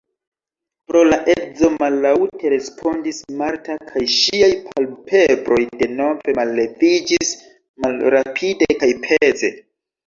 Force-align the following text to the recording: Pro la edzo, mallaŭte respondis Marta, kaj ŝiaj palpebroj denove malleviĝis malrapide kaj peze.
Pro 0.91 1.01
la 1.09 1.19
edzo, 1.33 1.69
mallaŭte 1.83 2.51
respondis 2.55 3.21
Marta, 3.43 3.77
kaj 3.93 4.03
ŝiaj 4.17 4.51
palpebroj 4.71 5.61
denove 5.85 6.39
malleviĝis 6.43 7.33
malrapide 7.87 8.75
kaj 8.83 8.95
peze. 9.09 9.57